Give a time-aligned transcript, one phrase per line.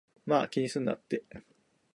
[0.25, 1.23] まぁ、気にすんなって